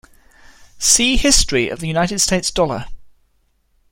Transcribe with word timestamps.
See 0.79 1.15
history 1.15 1.69
of 1.69 1.79
the 1.79 1.85
United 1.85 2.17
States 2.21 2.49
dollar. 2.49 2.87